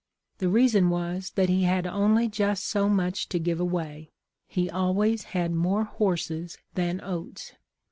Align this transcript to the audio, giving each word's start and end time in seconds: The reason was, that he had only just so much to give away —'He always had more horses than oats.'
The 0.39 0.49
reason 0.49 0.89
was, 0.89 1.29
that 1.35 1.47
he 1.47 1.61
had 1.65 1.85
only 1.85 2.27
just 2.27 2.65
so 2.65 2.89
much 2.89 3.29
to 3.29 3.37
give 3.37 3.59
away 3.59 4.09
—'He 4.47 4.67
always 4.67 5.25
had 5.25 5.51
more 5.51 5.83
horses 5.83 6.57
than 6.73 6.99
oats.' 7.03 7.53